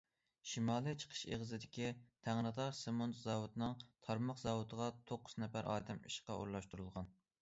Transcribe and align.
شىمالىي 0.51 0.95
چىقىش 1.01 1.19
ئېغىزىدىكى 1.33 1.91
تەڭرىتاغ 2.27 2.71
سېمونت 2.79 3.19
زاۋۇتىنىڭ 3.19 3.75
تارماق 4.07 4.41
زاۋۇتىغا 4.45 4.89
توققۇز 5.13 5.37
نەپەر 5.45 5.71
ئادەم 5.75 6.01
ئىشقا 6.11 6.41
ئورۇنلاشتۇرۇلغان. 6.41 7.15